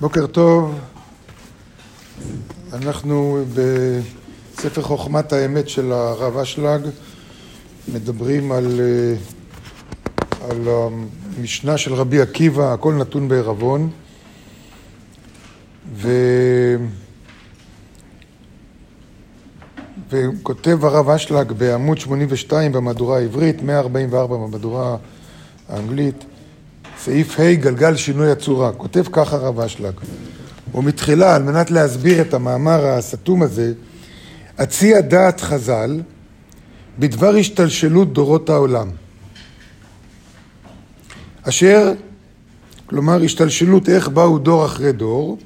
[0.00, 0.78] בוקר טוב,
[2.72, 6.80] אנחנו בספר חוכמת האמת של הרב אשלג.
[7.92, 9.14] מדברים על, אה,
[10.50, 13.90] על המשנה של רבי עקיבא, הכל נתון בעירבון.
[15.94, 16.10] ו...
[20.10, 24.96] וכותב הרב אשלג בעמוד 82 במהדורה העברית, 144 במהדורה
[25.68, 26.24] האנגלית
[27.04, 28.72] סעיף ה' גלגל שינוי הצורה.
[28.72, 29.92] כותב ככה הרב אשלג.
[30.74, 33.72] ומתחילה, על מנת להסביר את המאמר הסתום הזה,
[34.58, 36.00] הציע דעת חז"ל
[36.98, 38.88] בדבר השתלשלות דורות העולם.
[41.42, 41.92] אשר,
[42.86, 45.38] כלומר השתלשלות איך באו דור אחרי דור,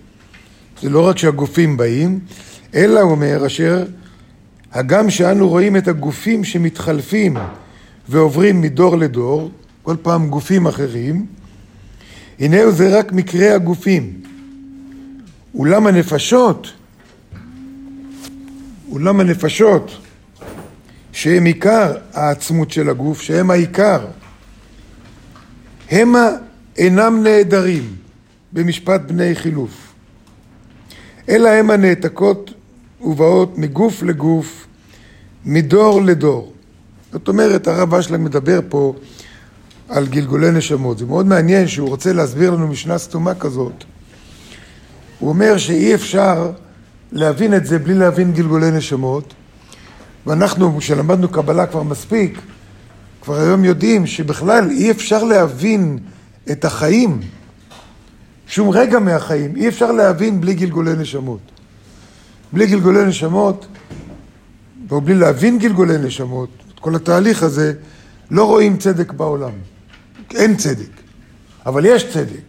[0.82, 2.20] זה לא רק שהגופים באים,
[2.74, 3.84] אלא אומר אשר
[4.72, 7.36] הגם שאנו רואים את הגופים שמתחלפים
[8.08, 9.50] ועוברים מדור לדור,
[9.82, 11.26] כל פעם גופים אחרים,
[12.40, 14.20] הנה זה רק מקרה הגופים.
[15.54, 16.72] אולם הנפשות,
[18.90, 19.96] אולם הנפשות,
[21.12, 24.06] שהם עיקר העצמות של הגוף, שהם העיקר,
[25.90, 26.28] המה
[26.76, 27.96] אינם נעדרים
[28.52, 29.92] במשפט בני חילוף,
[31.28, 32.50] אלא הם הנעתקות
[33.00, 34.66] ובאות מגוף לגוף,
[35.44, 36.52] מדור לדור.
[37.12, 38.94] זאת אומרת, הרב אשלג מדבר פה
[39.88, 40.98] על גלגולי נשמות.
[40.98, 43.84] זה מאוד מעניין שהוא רוצה להסביר לנו משנה סתומה כזאת.
[45.18, 46.50] הוא אומר שאי אפשר
[47.12, 49.34] להבין את זה בלי להבין גלגולי נשמות,
[50.26, 52.38] ואנחנו, כשלמדנו קבלה כבר מספיק,
[53.20, 55.98] כבר היום יודעים שבכלל אי אפשר להבין
[56.50, 57.20] את החיים,
[58.46, 61.40] שום רגע מהחיים, אי אפשר להבין בלי גלגולי נשמות.
[62.52, 63.66] בלי גלגולי נשמות,
[64.90, 67.72] או בלי להבין גלגולי נשמות, את כל התהליך הזה,
[68.30, 69.52] לא רואים צדק בעולם.
[70.34, 70.90] אין צדק,
[71.66, 72.44] אבל יש צדק,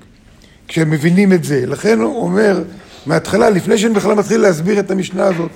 [0.67, 1.65] כשהם מבינים את זה.
[1.65, 2.63] לכן הוא אומר
[3.05, 5.51] מההתחלה, לפני שאני בכלל מתחיל להסביר את המשנה הזאת,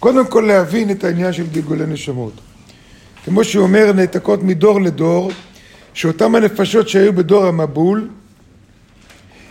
[0.00, 2.32] קודם כל להבין את העניין של גלגולי נשמות.
[3.24, 5.32] כמו שהוא אומר, נעתקות מדור לדור,
[5.94, 8.08] שאותם הנפשות שהיו בדור המבול,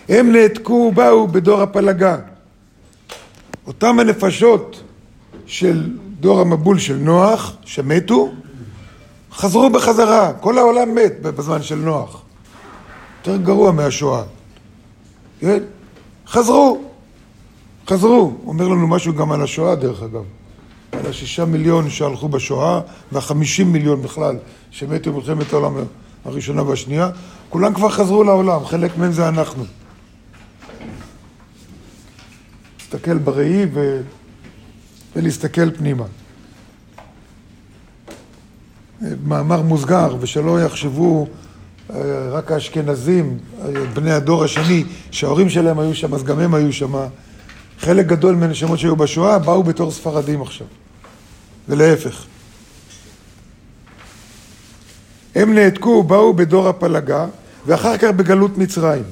[0.10, 2.18] הם נעתקו ובאו בדור הפלגה.
[3.68, 4.84] אותם הנפשות
[5.46, 5.90] של
[6.20, 8.32] דור המבול של נוח, שמתו,
[9.34, 12.22] חזרו בחזרה, כל העולם מת בזמן של נוח.
[13.18, 14.24] יותר גרוע מהשואה.
[15.40, 15.64] כן?
[16.28, 16.82] חזרו,
[17.88, 18.34] חזרו.
[18.46, 20.24] אומר לנו משהו גם על השואה דרך אגב.
[20.92, 22.82] על השישה מיליון שהלכו בשואה
[23.12, 24.38] והחמישים מיליון בכלל
[24.72, 25.74] שמתו במלחמת העולם
[26.26, 27.10] הראשונה והשנייה,
[27.50, 29.64] כולם כבר חזרו לעולם, חלק מהם זה אנחנו.
[32.80, 34.02] להסתכל בראי ו...
[35.16, 36.06] ולהסתכל פנימה.
[39.24, 41.28] מאמר מוסגר, ושלא יחשבו
[41.94, 46.74] אה, רק האשכנזים, אה, בני הדור השני, שההורים שלהם היו שם, אז גם הם היו
[46.74, 46.94] שם.
[47.80, 50.68] חלק גדול מהנשמות שהיו בשואה באו בתור ספרדים עכשיו,
[51.70, 52.26] ולהפך.
[55.36, 57.26] הם נעתקו, באו בדור הפלגה,
[57.66, 59.04] ואחר כך בגלות מצרים.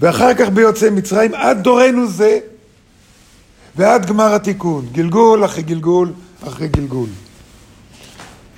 [0.00, 2.38] ואחר כך ביוצאי מצרים, עד דורנו זה,
[3.76, 4.86] ועד גמר התיקון.
[4.92, 6.12] גלגול אחרי גלגול
[6.48, 7.08] אחרי גלגול.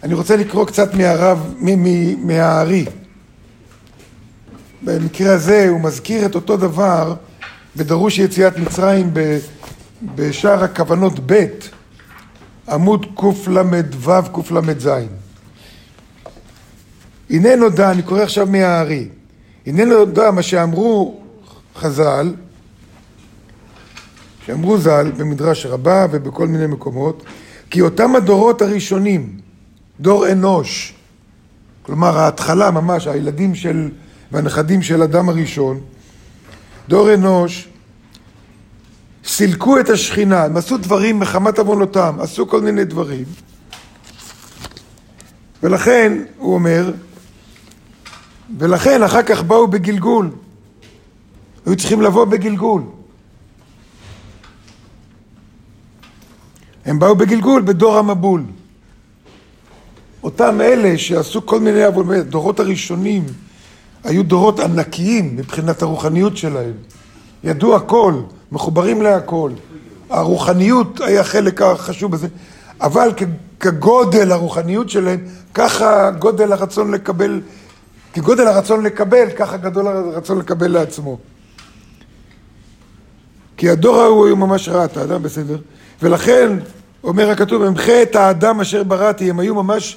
[0.02, 1.54] אני רוצה לקרוא קצת מהרב,
[2.18, 2.84] מהארי.
[4.82, 7.14] במקרה הזה הוא מזכיר את אותו דבר
[7.76, 9.14] בדרוש יציאת מצרים
[10.14, 11.46] בשער הכוונות ב',
[12.68, 14.88] עמוד קל"ו קל"ז.
[17.30, 19.08] הנה נודע, אני קורא עכשיו מהארי,
[19.66, 21.20] הנה נודע מה שאמרו
[21.76, 22.34] חז"ל,
[24.46, 27.22] שאמרו ז"ל במדרש רבה ובכל מיני מקומות,
[27.70, 29.42] כי אותם הדורות הראשונים
[30.00, 30.94] דור אנוש,
[31.82, 33.90] כלומר ההתחלה ממש, הילדים של
[34.32, 35.80] והנכדים של אדם הראשון,
[36.88, 37.68] דור אנוש,
[39.24, 43.24] סילקו את השכינה, הם עשו דברים מחמת עוונותם, עשו כל מיני דברים.
[45.62, 46.92] ולכן, הוא אומר,
[48.58, 50.30] ולכן אחר כך באו בגלגול.
[51.66, 52.82] היו צריכים לבוא בגלגול.
[56.84, 58.42] הם באו בגלגול בדור המבול.
[60.22, 63.24] אותם אלה שעשו כל מיני עבודות, דורות הראשונים
[64.04, 66.72] היו דורות ענקיים מבחינת הרוחניות שלהם.
[67.44, 68.14] ידעו הכל,
[68.52, 69.50] מחוברים להכל.
[70.10, 72.28] הרוחניות היה חלק החשוב בזה,
[72.80, 73.12] אבל
[73.60, 75.18] כגודל הרוחניות שלהם,
[75.54, 77.40] ככה גודל הרצון לקבל,
[78.12, 81.18] כגודל הרצון לקבל, ככה גדול הרצון לקבל לעצמו.
[83.56, 85.56] כי הדור ההוא היו ממש רע, אתה יודע, בסדר?
[86.02, 86.58] ולכן,
[87.04, 89.96] אומר הכתוב, אמחה את האדם אשר בראתי, הם היו ממש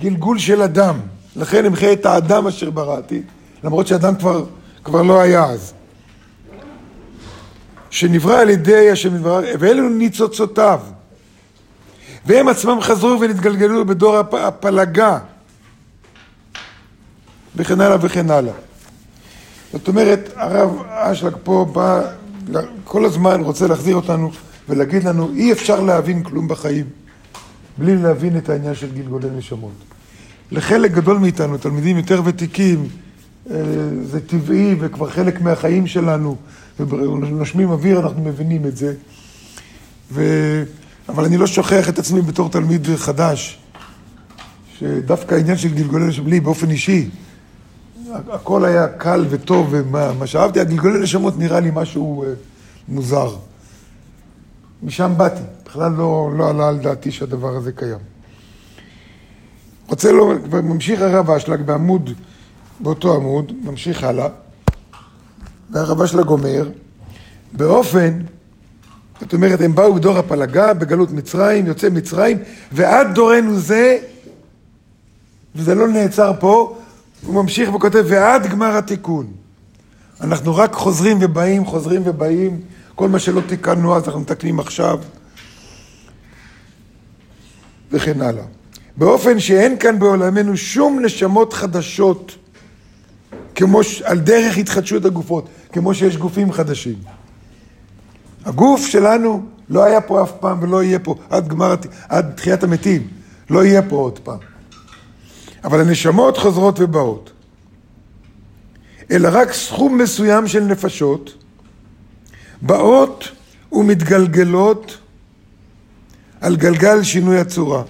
[0.00, 0.96] גלגול של אדם.
[1.36, 3.22] לכן אמחה את האדם אשר בראתי,
[3.64, 4.44] למרות שאדם כבר,
[4.84, 5.72] כבר לא היה אז.
[7.90, 10.80] שנברא על ידי השם יתברך, ואלו ניצוצותיו.
[12.26, 14.34] והם עצמם חזרו ונתגלגלו בדור הפ...
[14.34, 15.18] הפלגה,
[17.56, 18.52] וכן הלאה וכן הלאה.
[19.72, 22.00] זאת אומרת, הרב אשלג פה בא,
[22.84, 24.30] כל הזמן רוצה להחזיר אותנו
[24.68, 26.86] ולהגיד לנו, אי אפשר להבין כלום בחיים
[27.78, 29.72] בלי להבין את העניין של גלגולי נשמות.
[30.50, 32.88] לחלק גדול מאיתנו, תלמידים יותר ותיקים,
[33.50, 33.56] אה,
[34.02, 36.36] זה טבעי וכבר חלק מהחיים שלנו,
[36.80, 38.94] ונושמים אוויר, אנחנו מבינים את זה.
[40.12, 40.22] ו...
[41.08, 43.58] אבל אני לא שוכח את עצמי בתור תלמיד חדש,
[44.78, 47.08] שדווקא העניין של גלגולי נשמות, לי באופן אישי,
[48.30, 52.28] הכל היה קל וטוב, ומה שאהבתי, הגלגולי נשמות נראה לי משהו אה,
[52.88, 53.36] מוזר.
[54.82, 57.98] משם באתי, בכלל לא, לא עלה על דעתי שהדבר הזה קיים.
[59.88, 62.10] רוצה לומר, ממשיך הרב אשלג בעמוד,
[62.80, 64.28] באותו עמוד, ממשיך הלאה,
[65.70, 66.68] והרב אשלג אומר,
[67.52, 68.18] באופן,
[69.20, 72.38] זאת אומרת, הם באו בדור הפלגה, בגלות מצרים, יוצא מצרים,
[72.72, 73.98] ועד דורנו זה,
[75.54, 76.78] וזה לא נעצר פה,
[77.26, 79.26] הוא ממשיך וכותב, ועד גמר התיקון.
[80.20, 82.60] אנחנו רק חוזרים ובאים, חוזרים ובאים,
[82.94, 85.00] כל מה שלא תיקנו אז אנחנו מתקנים עכשיו,
[87.90, 88.44] וכן הלאה.
[88.96, 92.36] באופן שאין כאן בעולמנו שום נשמות חדשות,
[93.54, 94.02] כמו ש...
[94.02, 96.96] על דרך התחדשות הגופות, כמו שיש גופים חדשים.
[98.44, 101.74] הגוף שלנו לא היה פה אף פעם ולא יהיה פה עד גמר,
[102.08, 103.08] עד תחיית המתים,
[103.50, 104.38] לא יהיה פה עוד פעם.
[105.64, 107.32] אבל הנשמות חוזרות ובאות.
[109.10, 111.41] אלא רק סכום מסוים של נפשות
[112.62, 113.28] באות
[113.72, 114.98] ומתגלגלות
[116.40, 117.82] על גלגל שינוי הצורה.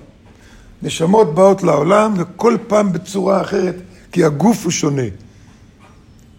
[0.83, 3.75] נשמות באות לעולם וכל פעם בצורה אחרת,
[4.13, 5.03] כי הגוף הוא שונה.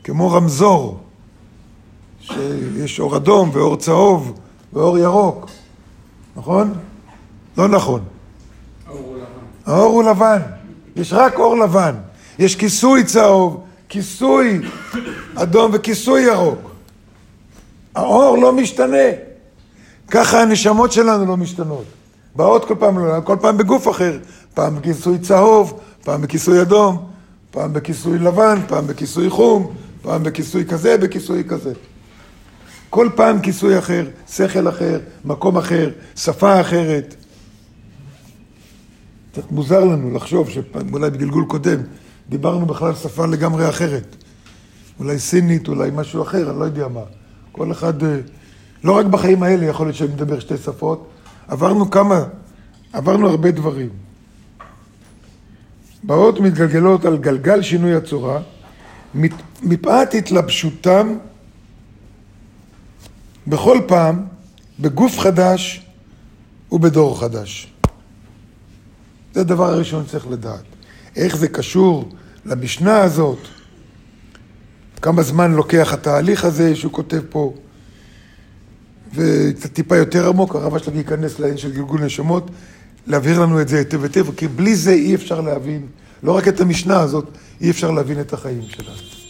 [0.03, 0.99] כמו רמזור,
[2.21, 4.39] שיש אור אדום ואור צהוב
[4.73, 5.49] ואור ירוק,
[6.35, 6.73] נכון?
[7.57, 8.03] לא נכון.
[9.65, 10.39] האור הוא לבן.
[10.95, 11.95] יש רק אור לבן.
[12.39, 14.59] יש כיסוי צהוב, כיסוי
[15.35, 16.72] אדום וכיסוי ירוק.
[17.95, 19.07] האור לא משתנה.
[20.11, 21.85] ככה הנשמות שלנו לא משתנות.
[22.35, 24.17] באות כל פעם, כל פעם בגוף אחר.
[24.53, 27.09] פעם בכיסוי צהוב, פעם בכיסוי אדום,
[27.51, 31.73] פעם בכיסוי לבן, פעם בכיסוי חום, פעם בכיסוי כזה, בכיסוי כזה.
[32.89, 37.15] כל פעם כיסוי אחר, שכל אחר, מקום אחר, שפה אחרת.
[39.31, 41.77] קצת מוזר לנו לחשוב שאולי בגלגול קודם
[42.29, 44.15] דיברנו בכלל שפה לגמרי אחרת.
[44.99, 47.01] אולי סינית, אולי משהו אחר, אני לא יודע מה.
[47.53, 48.19] כל אחד, אה,
[48.83, 51.09] לא רק בחיים האלה יכול להיות שאני מדבר שתי שפות,
[51.47, 52.23] עברנו כמה,
[52.93, 53.89] עברנו הרבה דברים.
[56.03, 58.39] באות מתגלגלות על גלגל שינוי הצורה,
[59.63, 61.15] מפאת התלבשותם
[63.47, 64.25] בכל פעם
[64.79, 65.85] בגוף חדש
[66.71, 67.73] ובדור חדש.
[69.33, 70.63] זה הדבר הראשון שצריך לדעת.
[71.15, 72.09] איך זה קשור
[72.45, 73.39] למשנה הזאת,
[75.03, 77.53] כמה זמן לוקח התהליך הזה שהוא כותב פה,
[79.15, 82.51] וקצת טיפה יותר עמוק, הרב אשלג ייכנס לעניין של גלגול נשמות,
[83.07, 85.87] להבהיר לנו את זה היטב היטב, כי בלי זה אי אפשר להבין,
[86.23, 87.25] לא רק את המשנה הזאת,
[87.61, 89.22] אי אפשר להבין את החיים שלנו.